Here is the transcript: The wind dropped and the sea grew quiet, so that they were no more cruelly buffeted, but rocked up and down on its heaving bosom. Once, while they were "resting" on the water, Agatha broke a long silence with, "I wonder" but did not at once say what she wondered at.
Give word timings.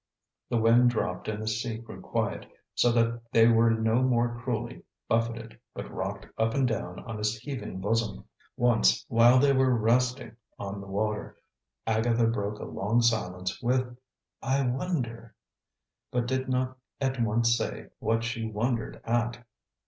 The 0.49 0.57
wind 0.57 0.89
dropped 0.89 1.27
and 1.27 1.39
the 1.39 1.47
sea 1.47 1.77
grew 1.77 2.01
quiet, 2.01 2.47
so 2.73 2.91
that 2.91 3.21
they 3.31 3.47
were 3.47 3.69
no 3.69 4.01
more 4.01 4.35
cruelly 4.39 4.81
buffeted, 5.07 5.59
but 5.75 5.91
rocked 5.93 6.25
up 6.39 6.55
and 6.55 6.67
down 6.67 6.99
on 7.01 7.19
its 7.19 7.37
heaving 7.37 7.79
bosom. 7.79 8.25
Once, 8.57 9.05
while 9.09 9.37
they 9.37 9.53
were 9.53 9.69
"resting" 9.77 10.35
on 10.57 10.81
the 10.81 10.87
water, 10.87 11.37
Agatha 11.85 12.25
broke 12.25 12.57
a 12.57 12.65
long 12.65 13.03
silence 13.03 13.61
with, 13.61 13.95
"I 14.41 14.65
wonder" 14.65 15.35
but 16.11 16.25
did 16.25 16.49
not 16.49 16.79
at 16.99 17.21
once 17.21 17.55
say 17.55 17.89
what 17.99 18.23
she 18.23 18.47
wondered 18.47 18.99
at. 19.03 19.45